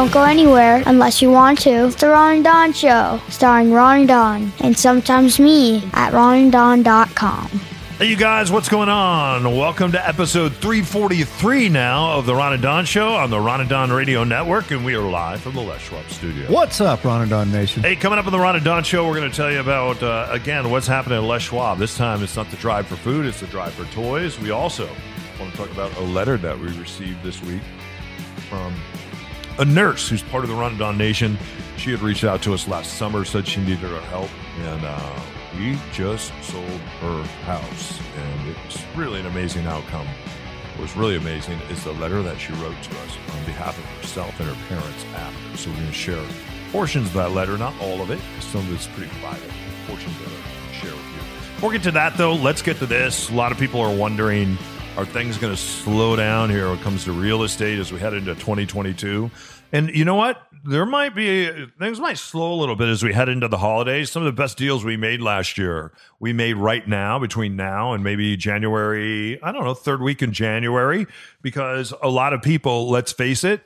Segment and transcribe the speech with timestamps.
[0.00, 1.86] Don't go anywhere unless you want to.
[1.88, 7.48] It's the Ron and Don Show, starring Ron and Don, and sometimes me at ronanddon.com.
[7.98, 9.44] Hey, you guys, what's going on?
[9.44, 13.68] Welcome to episode 343 now of the Ron and Don Show on the Ron and
[13.68, 16.50] Don Radio Network, and we are live from the Les Schwab studio.
[16.50, 17.82] What's up, Ron and Don Nation?
[17.82, 20.02] Hey, coming up on the Ron and Don Show, we're going to tell you about,
[20.02, 21.76] uh, again, what's happening at Les Schwab.
[21.76, 24.40] This time it's not the drive for food, it's the drive for toys.
[24.40, 24.88] We also
[25.38, 27.60] want to talk about a letter that we received this week
[28.48, 28.74] from
[29.60, 31.38] a nurse who's part of the Ron and Don Nation.
[31.76, 35.20] She had reached out to us last summer, said she needed our help, and uh,
[35.54, 38.00] we just sold her house.
[38.16, 40.06] And it's really an amazing outcome.
[40.76, 43.84] What was really amazing is the letter that she wrote to us on behalf of
[44.00, 45.56] herself and her parents after.
[45.58, 46.26] So we're going to share
[46.72, 48.20] portions of that letter, not all of it.
[48.40, 49.50] Some of it's pretty private.
[49.86, 51.18] Portions of it share with you.
[51.56, 53.28] Before we get to that, though, let's get to this.
[53.28, 54.56] A lot of people are wondering
[54.96, 58.00] are things going to slow down here when it comes to real estate as we
[58.00, 59.30] head into 2022?
[59.72, 60.42] And you know what?
[60.64, 64.10] There might be things might slow a little bit as we head into the holidays.
[64.10, 67.92] Some of the best deals we made last year, we made right now between now
[67.92, 71.06] and maybe January, I don't know, third week in January,
[71.40, 73.62] because a lot of people, let's face it,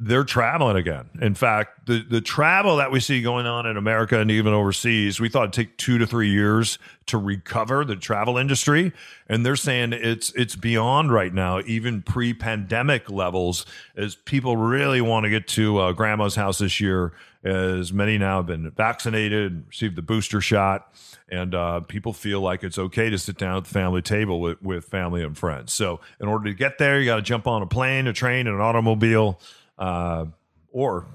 [0.00, 1.10] they're traveling again.
[1.20, 5.20] In fact, the, the travel that we see going on in America and even overseas,
[5.20, 8.92] we thought it'd take two to three years to recover the travel industry.
[9.28, 15.24] And they're saying it's it's beyond right now, even pre-pandemic levels, as people really want
[15.24, 17.12] to get to uh, grandma's house this year,
[17.44, 20.92] as many now have been vaccinated, and received the booster shot,
[21.28, 24.60] and uh, people feel like it's okay to sit down at the family table with,
[24.62, 25.72] with family and friends.
[25.72, 28.46] So in order to get there, you got to jump on a plane, a train,
[28.46, 29.38] and an automobile
[29.82, 30.26] uh,
[30.70, 31.08] or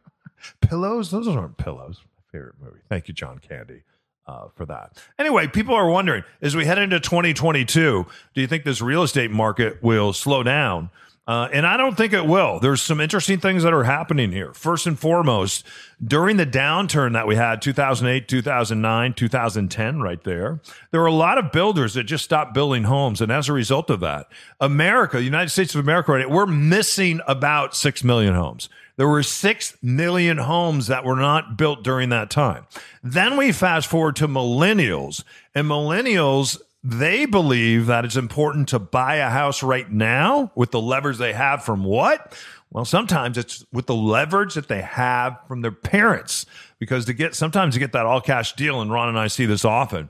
[0.60, 1.10] pillows.
[1.12, 2.00] Those aren't pillows.
[2.16, 2.80] My favorite movie.
[2.88, 3.84] Thank you, John Candy,
[4.26, 4.98] uh, for that.
[5.18, 9.30] Anyway, people are wondering as we head into 2022, do you think this real estate
[9.30, 10.90] market will slow down?
[11.26, 12.58] Uh, and I don't think it will.
[12.58, 14.52] There's some interesting things that are happening here.
[14.52, 15.64] First and foremost,
[16.02, 20.60] during the downturn that we had 2008, 2009, 2010, right there,
[20.90, 23.20] there were a lot of builders that just stopped building homes.
[23.20, 24.26] And as a result of that,
[24.60, 28.68] America, the United States of America, right, we're missing about 6 million homes.
[28.96, 32.66] There were 6 million homes that were not built during that time.
[33.04, 35.22] Then we fast forward to millennials,
[35.54, 40.80] and millennials they believe that it's important to buy a house right now with the
[40.80, 42.34] leverage they have from what?
[42.70, 46.46] Well, sometimes it's with the leverage that they have from their parents.
[46.78, 49.44] Because to get sometimes to get that all cash deal, and Ron and I see
[49.44, 50.08] this often,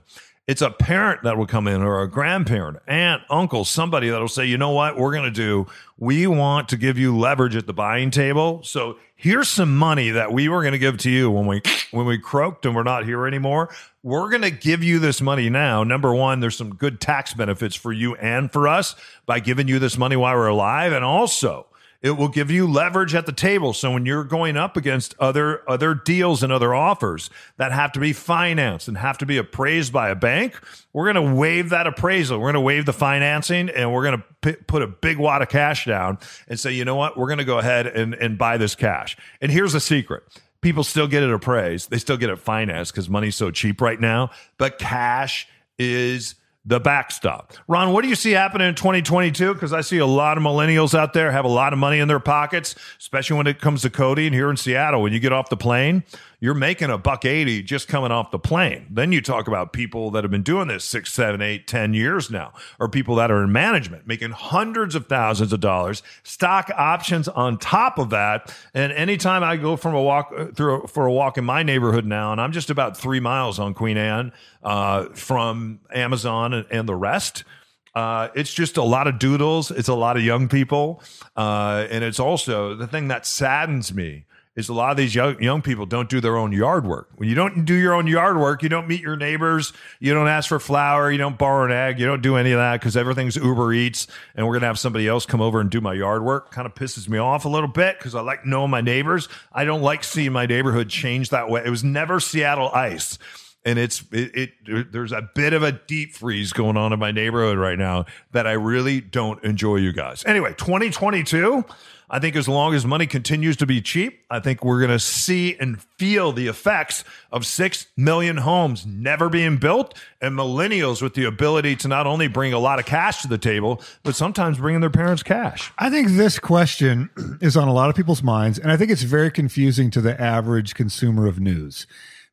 [0.50, 4.44] it's a parent that will come in or a grandparent, aunt, uncle, somebody that'll say,
[4.44, 5.64] you know what, we're going to do,
[5.96, 8.60] we want to give you leverage at the buying table.
[8.64, 11.62] So here's some money that we were going to give to you when we
[11.92, 13.72] when we croaked and we're not here anymore.
[14.02, 15.84] We're going to give you this money now.
[15.84, 18.96] Number one, there's some good tax benefits for you and for us
[19.26, 21.66] by giving you this money while we're alive, and also
[22.02, 23.72] it will give you leverage at the table.
[23.72, 27.28] So when you're going up against other other deals and other offers
[27.58, 30.58] that have to be financed and have to be appraised by a bank,
[30.92, 32.38] we're going to waive that appraisal.
[32.38, 35.42] We're going to waive the financing and we're going to p- put a big wad
[35.42, 36.18] of cash down
[36.48, 39.16] and say, you know what, we're going to go ahead and, and buy this cash.
[39.40, 40.22] And here's the secret.
[40.62, 41.90] People still get it appraised.
[41.90, 44.30] They still get it financed because money's so cheap right now.
[44.58, 46.34] But cash is
[46.64, 47.54] the backstop.
[47.68, 49.54] Ron, what do you see happening in 2022?
[49.54, 52.08] Because I see a lot of millennials out there have a lot of money in
[52.08, 55.02] their pockets, especially when it comes to coding here in Seattle.
[55.02, 56.04] When you get off the plane,
[56.40, 58.86] you're making a buck 80 just coming off the plane.
[58.90, 62.30] Then you talk about people that have been doing this six, seven, eight, ten years
[62.30, 67.28] now, or people that are in management making hundreds of thousands of dollars, stock options
[67.28, 68.54] on top of that.
[68.72, 72.06] And anytime I go from a walk uh, through for a walk in my neighborhood
[72.06, 74.32] now, and I'm just about three miles on Queen Anne
[74.62, 77.44] uh, from Amazon and, and the rest.
[77.92, 79.72] Uh, it's just a lot of doodles.
[79.72, 81.02] It's a lot of young people.
[81.36, 84.26] Uh, and it's also the thing that saddens me
[84.56, 87.08] is a lot of these young, young people don't do their own yard work.
[87.14, 90.26] When you don't do your own yard work, you don't meet your neighbors, you don't
[90.26, 92.96] ask for flour, you don't borrow an egg, you don't do any of that because
[92.96, 95.94] everything's Uber Eats and we're going to have somebody else come over and do my
[95.94, 96.50] yard work.
[96.50, 99.28] Kind of pisses me off a little bit because I like knowing my neighbors.
[99.52, 101.62] I don't like seeing my neighborhood change that way.
[101.64, 103.18] It was never Seattle ice.
[103.64, 107.12] And it's it, it there's a bit of a deep freeze going on in my
[107.12, 110.24] neighborhood right now that I really don't enjoy you guys.
[110.24, 111.64] Anyway, 2022,
[112.12, 114.98] I think as long as money continues to be cheap, I think we're going to
[114.98, 121.14] see and feel the effects of 6 million homes never being built and millennials with
[121.14, 124.58] the ability to not only bring a lot of cash to the table, but sometimes
[124.58, 125.72] bringing their parents cash.
[125.78, 127.10] I think this question
[127.40, 130.20] is on a lot of people's minds, and I think it's very confusing to the
[130.20, 131.86] average consumer of news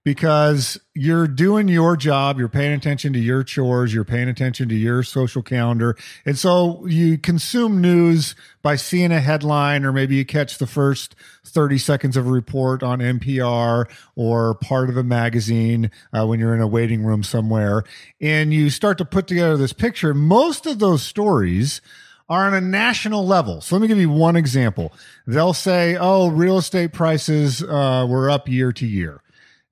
[0.07, 4.73] because you're doing your job, you're paying attention to your chores, you're paying attention to
[4.73, 5.97] your social calendar.
[6.25, 11.13] And so you consume news by seeing a headline, or maybe you catch the first
[11.43, 16.55] 30 seconds of a report on NPR or part of a magazine uh, when you're
[16.55, 17.83] in a waiting room somewhere.
[18.21, 20.13] And you start to put together this picture.
[20.13, 21.81] Most of those stories
[22.29, 23.59] are on a national level.
[23.59, 24.93] So let me give you one example.
[25.25, 29.21] They'll say, oh, real estate prices uh, were up year to year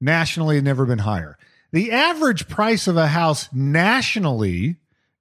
[0.01, 1.38] nationally had never been higher.
[1.71, 4.77] The average price of a house nationally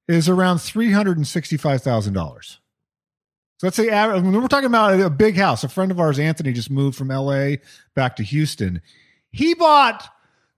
[0.06, 2.58] is around $365,000.
[3.56, 6.18] So let's say uh, when we're talking about a big house, a friend of ours,
[6.18, 7.56] Anthony, just moved from LA
[7.94, 8.82] back to Houston.
[9.30, 10.06] He bought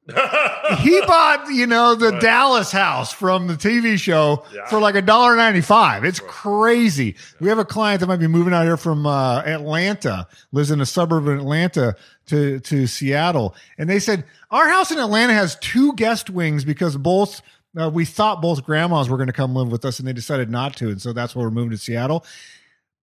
[0.78, 2.20] he bought, you know, the right.
[2.20, 4.64] Dallas house from the TV show yeah.
[4.66, 6.04] for like a dollar ninety five.
[6.04, 6.30] It's right.
[6.30, 7.16] crazy.
[7.16, 7.36] Yeah.
[7.40, 10.80] We have a client that might be moving out here from uh, Atlanta, lives in
[10.80, 15.56] a suburb of Atlanta to to Seattle, and they said our house in Atlanta has
[15.56, 17.42] two guest wings because both.
[17.78, 20.48] Uh, we thought both grandmas were going to come live with us, and they decided
[20.48, 22.24] not to, and so that's why we're moving to Seattle.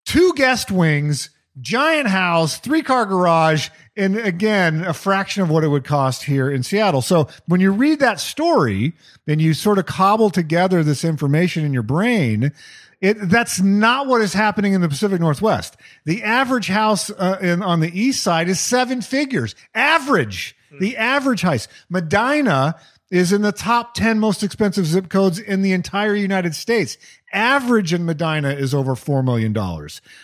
[0.07, 1.29] Two guest wings,
[1.61, 6.51] giant house, three car garage, and again, a fraction of what it would cost here
[6.51, 7.03] in Seattle.
[7.03, 8.95] So when you read that story
[9.27, 12.53] and you sort of cobble together this information in your brain,
[13.01, 15.77] it, that's not what is happening in the Pacific Northwest.
[16.05, 19.55] The average house uh, in, on the east side is seven figures.
[19.75, 20.57] Average.
[20.81, 21.69] The average house.
[21.91, 22.77] Medina
[23.11, 26.97] is in the top 10 most expensive zip codes in the entire United States.
[27.33, 29.55] Average in Medina is over $4 million.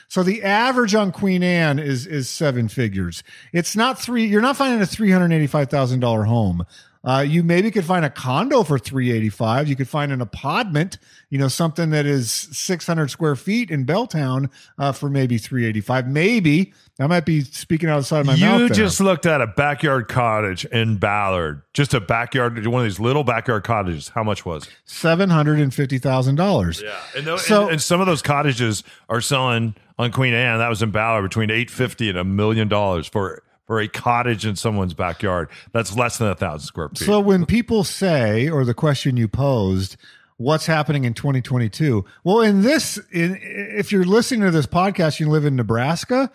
[0.08, 3.22] So the average on Queen Anne is, is seven figures.
[3.52, 6.66] It's not three, you're not finding a $385,000 home.
[7.05, 9.69] Uh, you maybe could find a condo for 385.
[9.69, 10.99] You could find an apartment,
[11.31, 16.09] you know, something that is 600 square feet in Belltown uh, for maybe 385.
[16.09, 18.61] Maybe I might be speaking outside of my you mouth.
[18.62, 22.99] You just looked at a backyard cottage in Ballard, just a backyard, one of these
[22.99, 24.09] little backyard cottages.
[24.09, 26.83] How much was seven hundred and fifty thousand dollars?
[26.83, 30.59] Yeah, and, those, so, and, and some of those cottages are selling on Queen Anne.
[30.59, 34.44] That was in Ballard between eight fifty and a million dollars for for a cottage
[34.44, 35.49] in someone's backyard.
[35.73, 36.99] That's less than a thousand square feet.
[36.99, 39.97] So when people say, or the question you posed,
[40.38, 42.05] what's happening in 2022?
[42.25, 46.32] Well, in this, in, if you're listening to this podcast, you live in Nebraska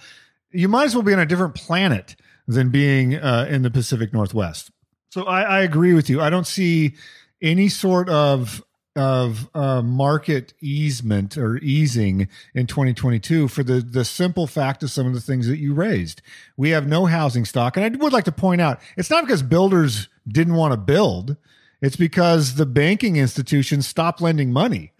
[0.53, 2.15] you might as well be on a different planet
[2.47, 4.71] than being uh, in the Pacific Northwest.
[5.09, 6.21] So I, I, agree with you.
[6.21, 6.95] I don't see
[7.41, 8.63] any sort of
[8.95, 15.07] of uh, market easement or easing in 2022 for the the simple fact of some
[15.07, 16.21] of the things that you raised.
[16.55, 19.41] We have no housing stock, and I would like to point out it's not because
[19.41, 21.37] builders didn't want to build;
[21.81, 24.92] it's because the banking institutions stopped lending money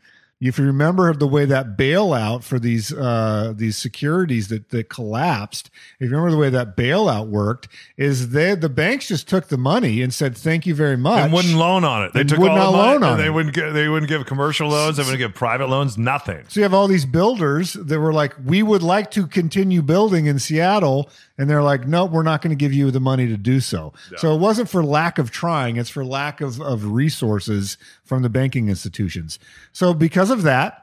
[0.50, 5.70] if you remember the way that bailout for these uh, these securities that that collapsed,
[6.00, 9.58] if you remember the way that bailout worked, is they the banks just took the
[9.58, 12.14] money and said thank you very much and wouldn't loan on it.
[12.14, 13.30] They took would all not the loan on they it.
[13.34, 14.98] Wouldn't give, they wouldn't give commercial loans.
[14.98, 15.98] They wouldn't give private loans.
[15.98, 16.44] Nothing.
[16.50, 20.26] So you have all these builders that were like, we would like to continue building
[20.26, 23.38] in Seattle, and they're like, no, we're not going to give you the money to
[23.38, 23.94] do so.
[24.18, 28.30] So it wasn't for lack of trying; it's for lack of of resources from the
[28.30, 29.40] banking institutions.
[29.72, 30.80] So because of that,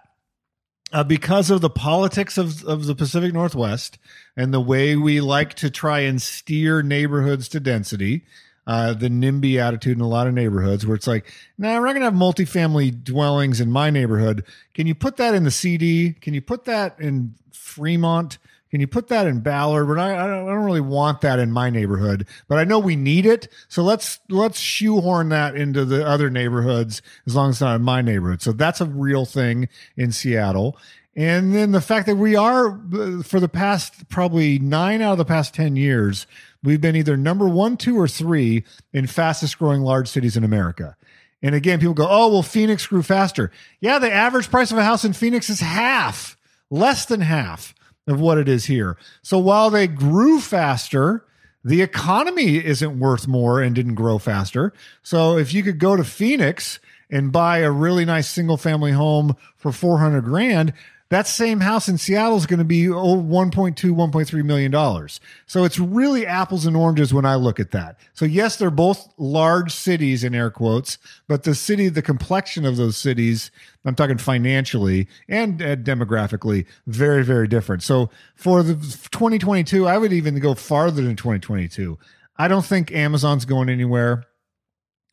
[0.93, 3.99] uh, because of the politics of, of the Pacific Northwest
[4.37, 8.25] and the way we like to try and steer neighborhoods to density,
[8.67, 11.95] uh, the NIMBY attitude in a lot of neighborhoods where it's like, nah, we're not
[11.95, 14.45] going to have multifamily dwellings in my neighborhood.
[14.75, 16.13] Can you put that in the CD?
[16.13, 18.39] Can you put that in Fremont?
[18.71, 19.89] Can you put that in Ballard?
[19.89, 22.79] But I, I, don't, I don't really want that in my neighborhood, but I know
[22.79, 23.49] we need it.
[23.69, 27.83] So let's let's shoehorn that into the other neighborhoods as long as it's not in
[27.83, 28.43] my neighborhood.
[28.43, 30.79] So that's a real thing in Seattle.
[31.17, 35.19] And then the fact that we are uh, for the past probably nine out of
[35.19, 36.29] the past ten years,
[36.63, 38.63] we've been either number one, two, or three
[38.93, 40.97] in fastest growing large cities in America.
[41.43, 43.51] And again, people go, "Oh, well, Phoenix grew faster."
[43.81, 46.37] Yeah, the average price of a house in Phoenix is half,
[46.71, 47.75] less than half
[48.11, 48.97] of what it is here.
[49.23, 51.25] So while they grew faster,
[51.65, 54.73] the economy isn't worth more and didn't grow faster.
[55.03, 56.79] So if you could go to Phoenix
[57.11, 60.73] and buy a really nice single family home for 400 grand,
[61.11, 65.21] That same house in Seattle is going to be oh, 1.2, 1.3 million dollars.
[65.45, 67.99] So it's really apples and oranges when I look at that.
[68.15, 72.77] So yes, they're both large cities in air quotes, but the city, the complexion of
[72.77, 73.51] those cities,
[73.85, 77.83] I'm talking financially and uh, demographically, very, very different.
[77.83, 81.99] So for the 2022, I would even go farther than 2022.
[82.37, 84.25] I don't think Amazon's going anywhere.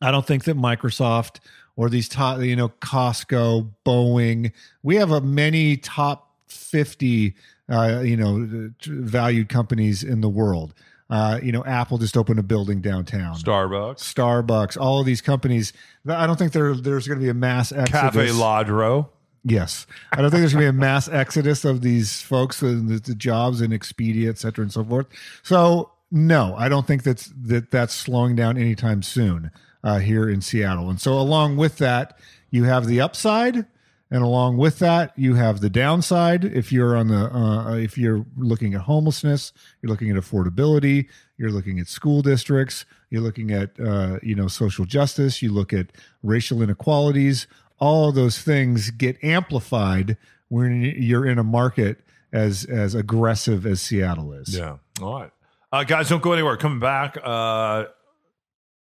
[0.00, 1.40] I don't think that Microsoft
[1.78, 7.36] or these top, you know, Costco, Boeing, we have a many top 50,
[7.70, 10.74] uh, you know, valued companies in the world.
[11.08, 13.36] Uh, you know, Apple just opened a building downtown.
[13.36, 15.72] Starbucks, Starbucks, all of these companies.
[16.06, 17.92] I don't think there there's going to be a mass exodus.
[17.92, 19.08] Cafe Ladro.
[19.44, 22.88] Yes, I don't think there's going to be a mass exodus of these folks and
[22.88, 25.06] the, the jobs in Expedia, et cetera, and so forth.
[25.44, 29.52] So no, I don't think that's that that's slowing down anytime soon
[29.84, 30.90] uh, here in Seattle.
[30.90, 32.18] And so, along with that,
[32.50, 33.66] you have the upside,
[34.10, 36.44] and along with that, you have the downside.
[36.44, 41.50] If you're on the uh, if you're looking at homelessness, you're looking at affordability, you're
[41.50, 45.88] looking at school districts, you're looking at uh, you know social justice, you look at
[46.22, 47.46] racial inequalities.
[47.80, 50.16] All of those things get amplified
[50.48, 52.00] when you're in a market
[52.32, 54.56] as as aggressive as Seattle is.
[54.56, 54.78] Yeah.
[55.02, 55.30] All right.
[55.70, 56.56] Uh, guys, don't go anywhere.
[56.56, 57.84] Coming back, uh,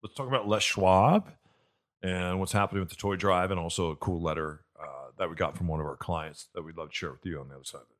[0.02, 1.28] let's talk about Les Schwab
[2.02, 5.34] and what's happening with the toy drive, and also a cool letter uh, that we
[5.34, 7.54] got from one of our clients that we'd love to share with you on the
[7.54, 7.97] other side of it.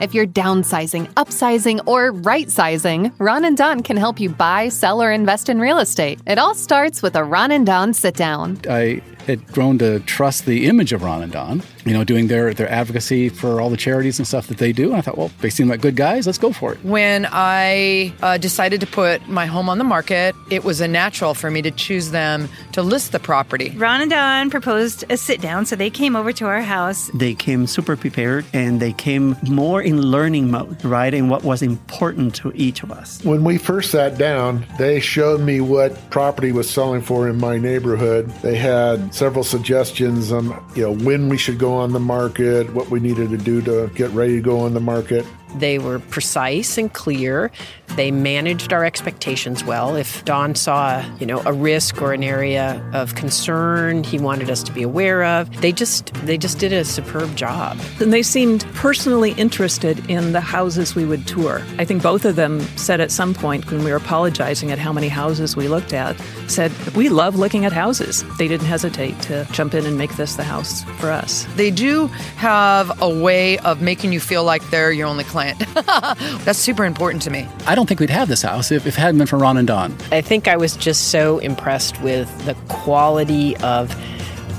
[0.00, 5.02] If you're downsizing, upsizing, or right sizing, Ron and Don can help you buy, sell,
[5.02, 6.20] or invest in real estate.
[6.26, 8.58] It all starts with a Ron and Don sit down.
[8.68, 12.52] I had grown to trust the image of Ron and Don, you know, doing their,
[12.52, 14.88] their advocacy for all the charities and stuff that they do.
[14.88, 16.26] And I thought, well, they seem like good guys.
[16.26, 16.84] Let's go for it.
[16.84, 21.34] When I uh, decided to put my home on the market, it was a natural
[21.34, 23.70] for me to choose them to list the property.
[23.76, 27.10] Ron and Don proposed a sit down, so they came over to our house.
[27.14, 31.12] They came super prepared and they came more in learning mode, right?
[31.12, 33.22] And what was important to each of us.
[33.24, 37.58] When we first sat down, they showed me what property was selling for in my
[37.58, 38.28] neighborhood.
[38.42, 42.90] They had several suggestions on, you know, when we should go on the market, what
[42.90, 45.26] we needed to do to get ready to go on the market.
[45.54, 47.50] They were precise and clear.
[47.96, 49.94] They managed our expectations well.
[49.94, 54.62] If Don saw, you know, a risk or an area of concern he wanted us
[54.64, 57.78] to be aware of, they just they just did a superb job.
[58.00, 61.62] And they seemed personally interested in the houses we would tour.
[61.78, 64.92] I think both of them said at some point when we were apologizing at how
[64.92, 66.16] many houses we looked at,
[66.48, 70.34] said, "We love looking at houses." They didn't hesitate to jump in and make this
[70.34, 71.46] the house for us.
[71.56, 75.58] They do have a way of making you feel like they're your only client.
[76.44, 77.48] That's super important to me.
[77.66, 79.66] I don't think we'd have this house if, if it hadn't been for Ron and
[79.66, 79.96] Don.
[80.10, 83.94] I think I was just so impressed with the quality of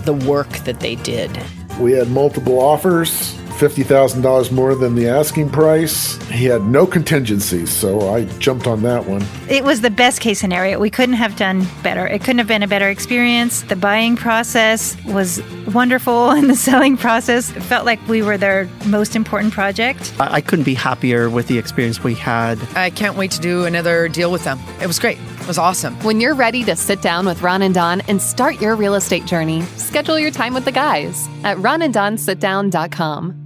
[0.06, 1.32] the work that they did.
[1.80, 3.38] We had multiple offers.
[3.56, 6.18] $50,000 more than the asking price.
[6.28, 9.24] He had no contingencies, so I jumped on that one.
[9.50, 10.78] It was the best case scenario.
[10.80, 12.06] We couldn't have done better.
[12.06, 13.62] It couldn't have been a better experience.
[13.64, 15.42] The buying process was
[15.74, 20.14] wonderful, and the selling process felt like we were their most important project.
[20.20, 22.60] I, I couldn't be happier with the experience we had.
[22.76, 24.60] I can't wait to do another deal with them.
[24.82, 25.18] It was great.
[25.40, 25.96] It was awesome.
[26.04, 29.26] When you're ready to sit down with Ron and Don and start your real estate
[29.26, 33.45] journey, schedule your time with the guys at ronanddonsitdown.com.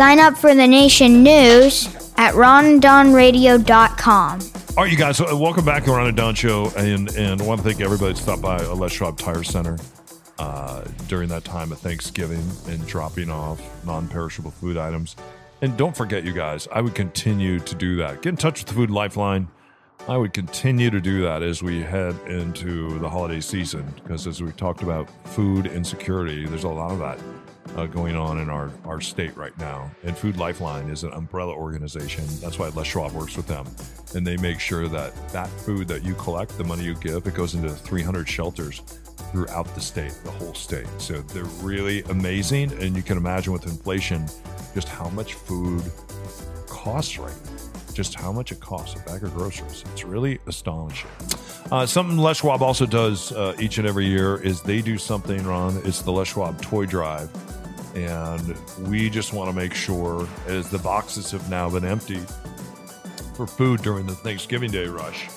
[0.00, 4.40] Sign up for the Nation News at rondonradio.com.
[4.40, 6.72] All right, you guys, welcome back to the Ron and Don Show.
[6.74, 9.76] And, and I want to thank everybody that stopped by Les Schwab Tire Center
[10.38, 15.16] uh, during that time of Thanksgiving and dropping off non perishable food items.
[15.60, 18.22] And don't forget, you guys, I would continue to do that.
[18.22, 19.48] Get in touch with the Food Lifeline.
[20.08, 24.42] I would continue to do that as we head into the holiday season because, as
[24.42, 27.18] we talked about food insecurity, there's a lot of that
[27.76, 29.90] uh, going on in our, our state right now.
[30.04, 32.24] And Food Lifeline is an umbrella organization.
[32.40, 33.66] That's why Les Schwab works with them.
[34.14, 37.34] And they make sure that that food that you collect, the money you give, it
[37.34, 38.80] goes into 300 shelters
[39.32, 40.88] throughout the state, the whole state.
[40.98, 42.72] So they're really amazing.
[42.80, 44.26] And you can imagine with inflation
[44.74, 45.82] just how much food
[46.68, 47.60] costs right now
[47.94, 49.84] just how much it costs a bag of groceries.
[49.92, 51.10] It's really astonishing.
[51.70, 55.42] Uh, something Les Schwab also does uh, each and every year is they do something,
[55.44, 55.80] Ron.
[55.84, 57.28] It's the Les Schwab Toy Drive.
[57.94, 58.56] And
[58.88, 62.28] we just want to make sure, as the boxes have now been emptied
[63.34, 65.28] for food during the Thanksgiving Day rush,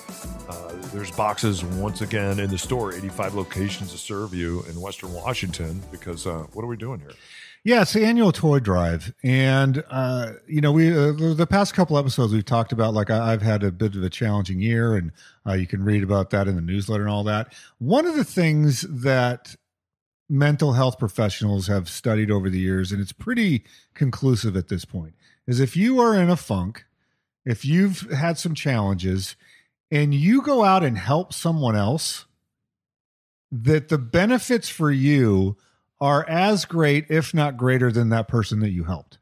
[0.48, 5.12] uh, there's boxes once again in the store, 85 locations to serve you in Western
[5.12, 5.82] Washington.
[5.90, 7.12] Because uh, what are we doing here?
[7.64, 11.96] Yeah, it's the annual toy drive, and uh, you know, we uh, the past couple
[11.96, 15.12] episodes we've talked about like I, I've had a bit of a challenging year, and
[15.46, 17.54] uh, you can read about that in the newsletter and all that.
[17.78, 19.56] One of the things that
[20.34, 23.62] mental health professionals have studied over the years, and it's pretty
[23.94, 25.14] conclusive at this point,
[25.46, 26.84] is if you are in a funk,
[27.44, 29.36] if you've had some challenges,
[29.90, 32.26] and you go out and help someone else,
[33.52, 35.56] that the benefits for you
[36.00, 39.18] are as great, if not greater, than that person that you helped.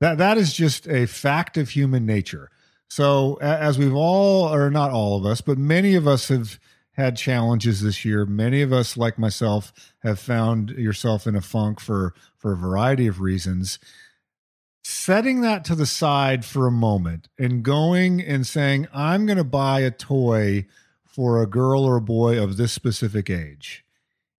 [0.00, 2.50] That that is just a fact of human nature.
[2.88, 6.60] So as we've all, or not all of us, but many of us have
[6.94, 8.24] had challenges this year.
[8.24, 9.72] Many of us, like myself,
[10.02, 13.78] have found yourself in a funk for for a variety of reasons.
[14.82, 19.44] Setting that to the side for a moment and going and saying, I'm going to
[19.44, 20.66] buy a toy
[21.04, 23.84] for a girl or a boy of this specific age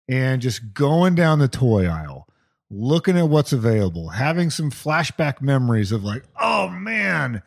[0.08, 2.28] and just going down the toy aisle,
[2.70, 7.42] looking at what's available, having some flashback memories of like, oh man,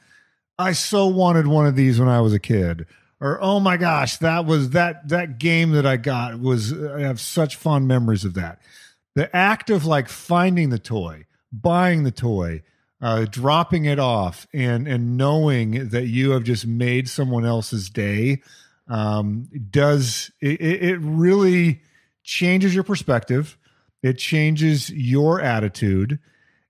[0.58, 2.86] I so wanted one of these when I was a kid.
[3.20, 7.20] Or oh my gosh, that was that that game that I got was I have
[7.20, 8.60] such fond memories of that.
[9.14, 12.62] The act of like finding the toy, buying the toy,
[13.02, 18.40] uh, dropping it off, and and knowing that you have just made someone else's day
[18.88, 21.82] um, does it, it really
[22.22, 23.58] changes your perspective.
[24.02, 26.20] It changes your attitude.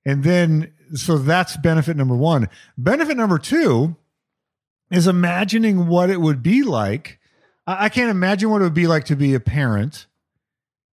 [0.06, 2.48] And then, so that's benefit number one.
[2.78, 3.96] Benefit number two
[4.90, 7.18] is imagining what it would be like.
[7.66, 10.06] I I can't imagine what it would be like to be a parent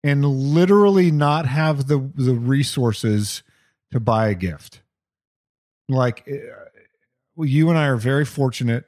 [0.05, 3.43] and literally not have the, the resources
[3.91, 4.83] to buy a gift.
[5.89, 6.39] Like, eh,
[7.37, 8.85] you and I are very fortunate.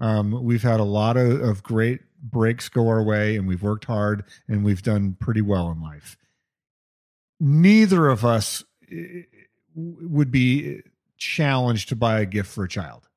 [0.00, 3.84] Um, we've had a lot of, of great breaks go our way, and we've worked
[3.84, 6.16] hard and we've done pretty well in life.
[7.40, 9.22] Neither of us eh,
[9.74, 10.80] would be
[11.18, 13.08] challenged to buy a gift for a child.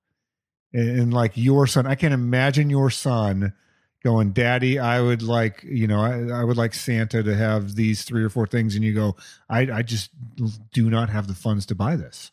[0.73, 3.53] And, and like your son, I can imagine your son
[4.03, 8.03] going, Daddy, I would like, you know, I, I would like Santa to have these
[8.03, 8.75] three or four things.
[8.75, 9.15] And you go,
[9.49, 10.11] I, I just
[10.71, 12.31] do not have the funds to buy this.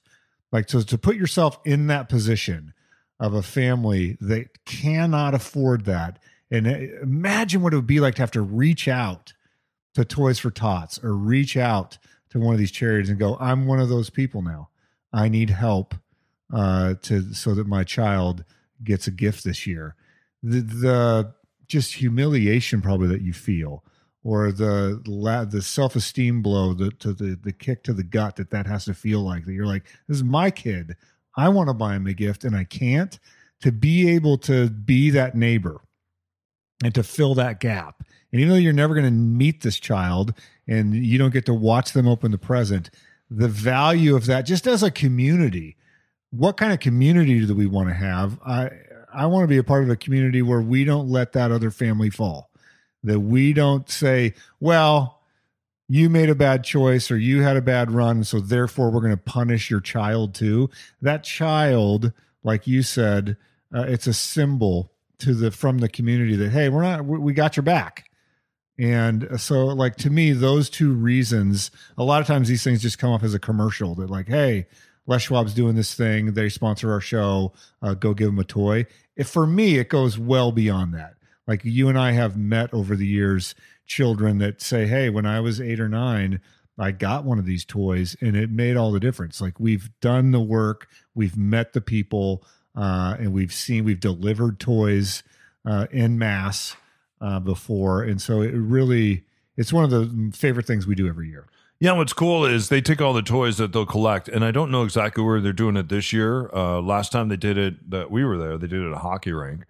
[0.53, 2.75] Like, so to put yourself in that position
[3.19, 6.19] of a family that cannot afford that.
[6.51, 9.33] And uh, imagine what it would be like to have to reach out
[9.95, 11.99] to Toys for Tots or reach out
[12.31, 14.69] to one of these charities and go, I'm one of those people now.
[15.13, 15.95] I need help
[16.53, 18.45] uh, to so that my child
[18.83, 19.95] gets a gift this year.
[20.43, 21.35] The, the
[21.67, 23.85] just humiliation probably that you feel,
[24.23, 25.01] or the
[25.51, 28.85] the self esteem blow, the to the the kick to the gut that that has
[28.87, 30.97] to feel like that you're like this is my kid.
[31.37, 33.19] I want to buy him a gift and I can't.
[33.63, 35.81] To be able to be that neighbor
[36.85, 38.03] and to fill that gap.
[38.31, 40.35] And even though you're never going to meet this child
[40.69, 42.91] and you don't get to watch them open the present,
[43.31, 45.77] the value of that just as a community,
[46.37, 48.39] what kind of community do we want to have?
[48.45, 48.71] I
[49.13, 51.71] I want to be a part of a community where we don't let that other
[51.71, 52.51] family fall.
[53.05, 55.21] That we don't say, well,
[55.89, 59.17] you made a bad choice or you had a bad run, so therefore we're going
[59.17, 60.71] to punish your child too.
[61.03, 63.37] That child, like you said,
[63.75, 67.57] uh, it's a symbol to the from the community that hey, we're not we got
[67.57, 68.11] your back.
[68.77, 71.71] And so, like to me, those two reasons.
[71.97, 73.95] A lot of times, these things just come off as a commercial.
[73.95, 74.67] That like, hey,
[75.07, 76.33] Les Schwab's doing this thing.
[76.33, 77.53] They sponsor our show.
[77.83, 78.87] Uh, go give them a toy.
[79.17, 81.15] If for me, it goes well beyond that.
[81.47, 83.55] Like you and I have met over the years,
[83.87, 86.41] children that say, "Hey, when I was eight or nine,
[86.79, 90.31] I got one of these toys, and it made all the difference." Like we've done
[90.31, 95.23] the work, we've met the people, uh, and we've seen we've delivered toys
[95.67, 96.77] uh, in mass
[97.21, 99.25] uh, before, and so it really
[99.57, 101.47] it's one of the favorite things we do every year.
[101.81, 104.71] Yeah, what's cool is they take all the toys that they'll collect, and I don't
[104.71, 106.49] know exactly where they're doing it this year.
[106.55, 108.99] Uh, last time they did it, that we were there, they did it at a
[108.99, 109.65] hockey rink,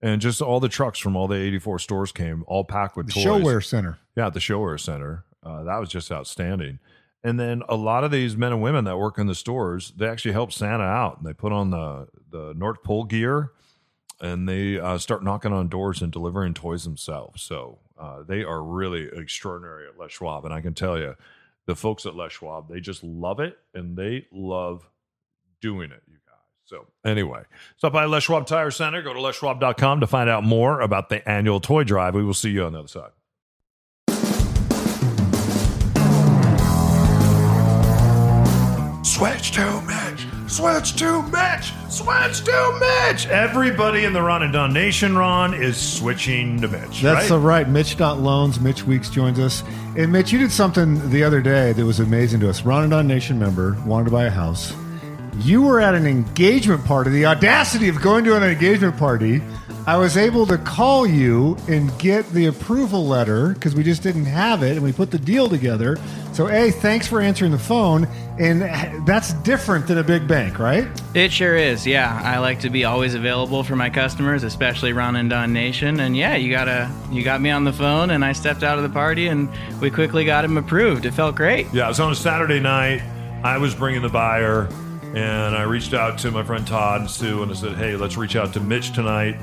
[0.00, 3.12] and just all the trucks from all the eighty-four stores came, all packed with The
[3.12, 3.24] toys.
[3.24, 3.98] ShoWare Center.
[4.16, 5.24] Yeah, the ShoWare Center.
[5.44, 6.78] Uh, that was just outstanding.
[7.24, 10.08] And then a lot of these men and women that work in the stores, they
[10.08, 11.18] actually help Santa out.
[11.18, 13.52] And they put on the the North Pole gear,
[14.20, 17.42] and they uh, start knocking on doors and delivering toys themselves.
[17.42, 20.44] So uh, they are really extraordinary at Les Schwab.
[20.44, 21.14] And I can tell you,
[21.66, 24.88] the folks at Les Schwab, they just love it and they love
[25.60, 26.36] doing it, you guys.
[26.64, 27.42] So anyway,
[27.76, 29.02] stop by Les Schwab Tire Center.
[29.02, 32.14] Go to leschwab.com to find out more about the annual toy drive.
[32.14, 33.10] We will see you on the other side.
[39.04, 40.01] Switch to Mitch.
[40.52, 41.72] Switch to Mitch.
[41.88, 43.26] Switch to Mitch.
[43.28, 47.00] Everybody in the Ron and Don Nation, Ron, is switching to Mitch.
[47.00, 47.26] That's right?
[47.26, 47.66] so right.
[47.66, 48.60] Mitch.loans.
[48.60, 49.64] Mitch Weeks joins us.
[49.96, 52.66] And Mitch, you did something the other day that was amazing to us.
[52.66, 54.74] Ron and Don Nation member wanted to buy a house.
[55.36, 57.10] You were at an engagement party.
[57.10, 59.42] The audacity of going to an engagement party.
[59.84, 64.26] I was able to call you and get the approval letter because we just didn't
[64.26, 65.98] have it and we put the deal together.
[66.32, 68.06] So, A, thanks for answering the phone.
[68.38, 70.86] And uh, that's different than a big bank, right?
[71.14, 71.84] It sure is.
[71.84, 75.98] Yeah, I like to be always available for my customers, especially Ron and Don Nation.
[75.98, 78.84] And yeah, you gotta you got me on the phone, and I stepped out of
[78.84, 79.48] the party, and
[79.80, 81.04] we quickly got him approved.
[81.06, 81.66] It felt great.
[81.72, 83.02] Yeah, it was on a Saturday night.
[83.44, 84.68] I was bringing the buyer,
[85.14, 88.16] and I reached out to my friend Todd and Sue, and I said, "Hey, let's
[88.16, 89.36] reach out to Mitch tonight."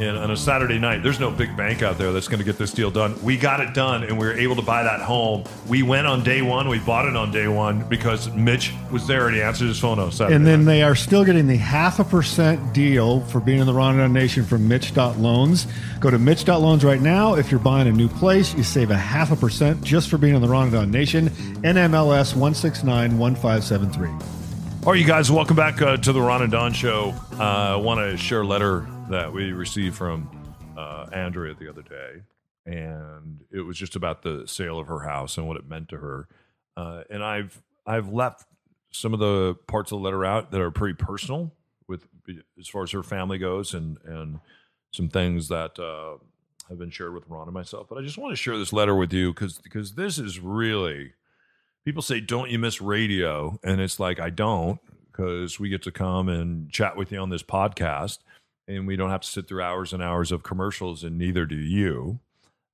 [0.00, 2.58] And on a Saturday night, there's no big bank out there that's going to get
[2.58, 3.14] this deal done.
[3.22, 5.44] We got it done, and we were able to buy that home.
[5.68, 6.68] We went on day one.
[6.68, 10.00] We bought it on day one because Mitch was there and he answered his phone
[10.00, 10.34] on Saturday.
[10.34, 10.72] And then night.
[10.72, 14.44] they are still getting the half a percent deal for being in the Ron Nation
[14.44, 15.66] from Mitch.loans.
[16.00, 17.34] Go to Mitch.loans right now.
[17.34, 20.34] If you're buying a new place, you save a half a percent just for being
[20.34, 21.28] in the Ron Nation.
[21.62, 24.43] NMLS 1691573.
[24.84, 27.14] All right, you guys, welcome back uh, to the Ron and Don Show.
[27.40, 30.28] Uh, I want to share a letter that we received from
[30.76, 32.20] uh, Andrea the other day,
[32.66, 35.96] and it was just about the sale of her house and what it meant to
[35.96, 36.28] her.
[36.76, 38.44] Uh, and I've I've left
[38.90, 41.54] some of the parts of the letter out that are pretty personal
[41.88, 42.06] with
[42.60, 44.38] as far as her family goes, and and
[44.90, 46.18] some things that uh,
[46.68, 47.86] have been shared with Ron and myself.
[47.88, 51.14] But I just want to share this letter with you because because this is really
[51.84, 55.92] people say, "Don't you miss radio?" And it's like I don't because we get to
[55.92, 58.18] come and chat with you on this podcast,
[58.66, 61.56] and we don't have to sit through hours and hours of commercials, and neither do
[61.56, 62.20] you.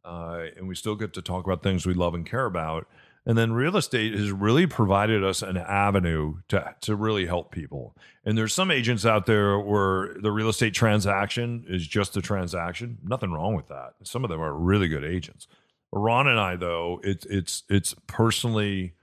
[0.05, 2.87] Uh, and we still get to talk about things we love and care about.
[3.27, 7.95] And then real estate has really provided us an avenue to to really help people.
[8.25, 12.99] And there's some agents out there where the real estate transaction is just a transaction.
[13.05, 13.95] Nothing wrong with that.
[14.05, 15.47] Some of them are really good agents.
[15.93, 18.95] Ron and I, though, it's it's it's personally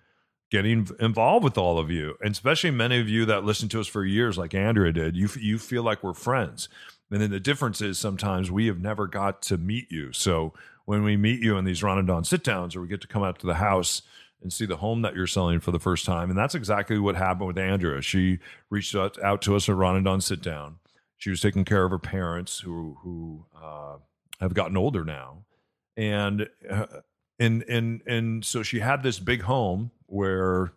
[0.49, 3.87] getting involved with all of you, and especially many of you that listen to us
[3.87, 5.15] for years, like Andrea did.
[5.15, 6.69] You you feel like we're friends,
[7.11, 10.13] and then the difference is sometimes we have never got to meet you.
[10.13, 10.53] So
[10.85, 13.07] when we meet you in these Ron and Don sit downs, or we get to
[13.07, 14.01] come out to the house
[14.41, 17.15] and see the home that you're selling for the first time, and that's exactly what
[17.15, 18.01] happened with Andrea.
[18.01, 20.77] She reached out, out to us at Don sit down.
[21.17, 23.97] She was taking care of her parents who who uh,
[24.39, 25.43] have gotten older now,
[25.97, 26.85] and uh,
[27.39, 30.73] and and and so she had this big home where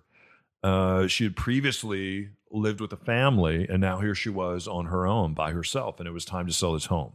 [0.62, 5.06] uh, she had previously lived with a family, and now here she was on her
[5.06, 7.12] own by herself, and it was time to sell this home.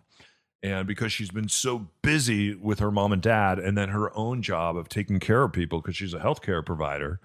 [0.64, 4.42] And because she's been so busy with her mom and dad, and then her own
[4.42, 7.20] job of taking care of people, because she's a healthcare provider,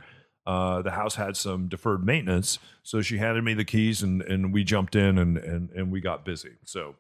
[0.47, 2.59] uh, the house had some deferred maintenance.
[2.83, 6.01] So she handed me the keys, and and we jumped in, and and and we
[6.01, 6.57] got busy.
[6.65, 6.97] So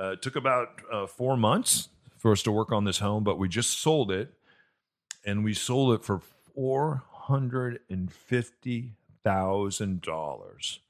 [0.00, 3.38] uh, it took about uh, four months for us to work on this home, but
[3.38, 4.34] we just sold it,
[5.24, 6.20] and we sold it for
[6.54, 10.80] four hundred and fifty thousand dollars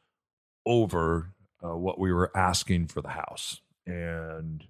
[0.64, 1.31] over
[1.64, 4.64] uh, what we were asking for the house, and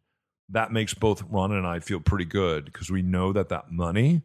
[0.48, 4.22] that makes both Ron and I feel pretty good because we know that that money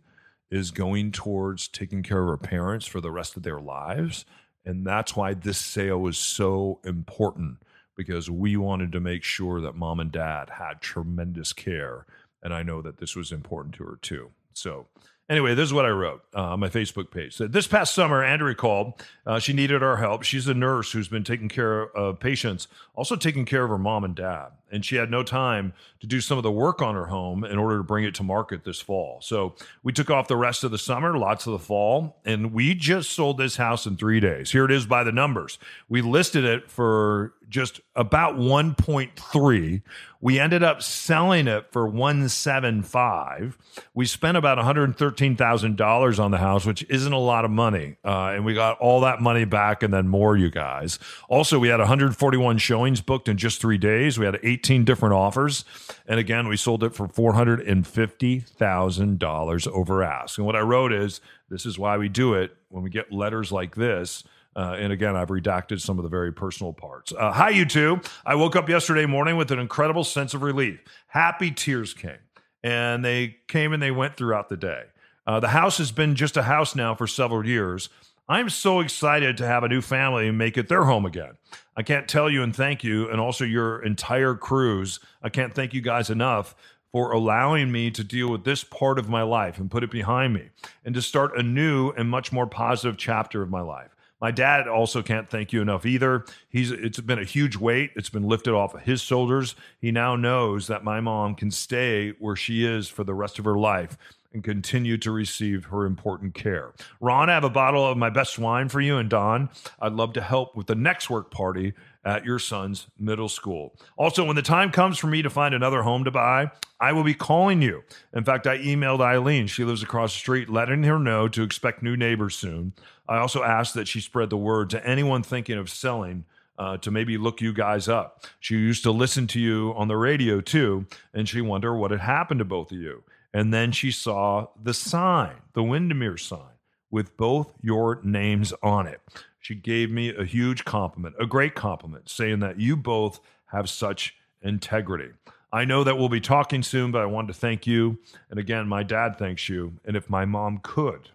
[0.50, 4.24] is going towards taking care of our parents for the rest of their lives,
[4.66, 7.58] and that's why this sale was so important
[7.98, 12.06] because we wanted to make sure that mom and dad had tremendous care,
[12.42, 14.32] and I know that this was important to her too.
[14.54, 14.88] So
[15.30, 17.38] Anyway, this is what I wrote uh, on my Facebook page.
[17.38, 19.02] This past summer, Andrea called.
[19.26, 20.24] Uh, she needed our help.
[20.24, 24.04] She's a nurse who's been taking care of patients, also taking care of her mom
[24.04, 24.50] and dad.
[24.70, 27.58] And she had no time to do some of the work on her home in
[27.58, 29.20] order to bring it to market this fall.
[29.22, 32.74] So we took off the rest of the summer, lots of the fall, and we
[32.74, 34.52] just sold this house in three days.
[34.52, 35.58] Here it is by the numbers.
[35.88, 39.82] We listed it for just about 1.3.
[40.20, 43.58] We ended up selling it for 175.
[43.94, 47.98] We spent about $113,000 on the house, which isn't a lot of money.
[48.04, 50.98] Uh, and we got all that money back and then more, you guys.
[51.30, 54.18] Also, we had 141 showings booked in just three days.
[54.18, 55.64] We had 18 different offers.
[56.08, 60.40] And again, we sold it for $450,000 over ask.
[60.40, 63.52] And what I wrote is this is why we do it when we get letters
[63.52, 64.24] like this.
[64.56, 67.12] Uh, and again, I've redacted some of the very personal parts.
[67.18, 68.02] Uh, hi, you two.
[68.26, 70.80] I woke up yesterday morning with an incredible sense of relief.
[71.08, 72.20] Happy tears came,
[72.64, 74.84] and they came and they went throughout the day.
[75.26, 77.90] Uh, the house has been just a house now for several years.
[78.30, 81.34] I'm so excited to have a new family and make it their home again.
[81.76, 85.00] I can't tell you and thank you, and also your entire crews.
[85.22, 86.56] I can't thank you guys enough
[86.94, 90.32] for allowing me to deal with this part of my life and put it behind
[90.32, 90.50] me
[90.86, 93.93] and to start a new and much more positive chapter of my life.
[94.24, 96.24] My dad also can't thank you enough either.
[96.48, 97.92] He's it's been a huge weight.
[97.98, 99.54] It's been lifted off of his shoulders.
[99.82, 103.44] He now knows that my mom can stay where she is for the rest of
[103.44, 103.98] her life
[104.34, 106.74] and continue to receive her important care.
[107.00, 109.50] Ron, I have a bottle of my best wine for you and Don.
[109.80, 111.74] I'd love to help with the next work party
[112.06, 113.76] at your son's middle school.
[113.98, 117.04] Also, when the time comes for me to find another home to buy, I will
[117.04, 117.84] be calling you.
[118.14, 119.48] In fact, I emailed Eileen.
[119.48, 122.74] She lives across the street, letting her know to expect new neighbors soon.
[123.08, 126.26] I also asked that she spread the word to anyone thinking of selling.
[126.56, 128.28] Uh, to maybe look you guys up.
[128.40, 132.02] She used to listen to you on the radio too, and she wondered what had
[132.02, 133.04] happened to both of you.
[133.34, 136.58] And then she saw the sign, the Windermere sign,
[136.92, 139.02] with both your names on it.
[139.40, 144.16] She gave me a huge compliment, a great compliment, saying that you both have such
[144.42, 145.10] integrity.
[145.52, 148.00] I know that we'll be talking soon, but I wanted to thank you.
[148.30, 149.80] And again, my dad thanks you.
[149.86, 151.10] And if my mom could,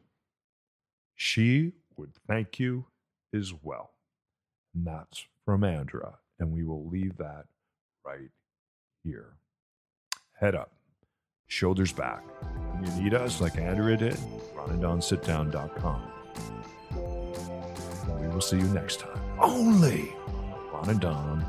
[1.15, 2.87] she would thank you
[3.35, 3.91] as well.
[4.75, 6.15] And that's from Andrea.
[6.39, 7.47] And we will leave that
[8.05, 8.31] right
[9.03, 9.35] here.
[10.39, 10.73] Head up,
[11.49, 12.23] shoulders back.
[12.75, 14.17] When you need us, like Andrea did,
[14.55, 16.03] ronanddonsitdown.com.
[16.93, 19.19] And we will see you next time.
[19.41, 20.13] Only
[20.73, 21.45] Ron and Don.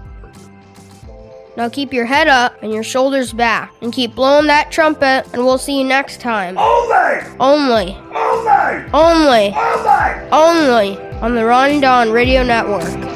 [1.57, 5.45] Now keep your head up and your shoulders back and keep blowing that trumpet and
[5.45, 6.57] we'll see you next time.
[6.57, 7.19] Only!
[7.39, 7.95] Only.
[8.13, 8.85] Only!
[8.93, 9.53] Only.
[9.53, 10.29] Only!
[10.31, 13.08] Only on the Ron and Don Radio Network.